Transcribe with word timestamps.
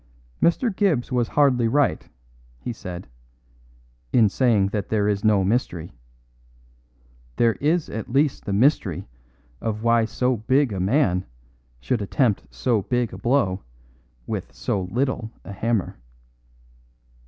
"Mr. 0.41 0.75
Gibbs 0.75 1.11
was 1.11 1.27
hardly 1.27 1.67
right," 1.67 2.09
he 2.57 2.73
said, 2.73 3.07
"in 4.11 4.29
saying 4.29 4.69
that 4.69 4.89
there 4.89 5.07
is 5.07 5.23
no 5.23 5.43
mystery. 5.43 5.93
There 7.35 7.53
is 7.61 7.87
at 7.87 8.11
least 8.11 8.45
the 8.45 8.51
mystery 8.51 9.07
of 9.61 9.83
why 9.83 10.05
so 10.05 10.37
big 10.37 10.73
a 10.73 10.79
man 10.79 11.23
should 11.79 12.01
attempt 12.01 12.45
so 12.49 12.81
big 12.81 13.13
a 13.13 13.17
blow 13.19 13.61
with 14.25 14.51
so 14.51 14.85
little 14.89 15.29
a 15.45 15.53
hammer." 15.53 15.99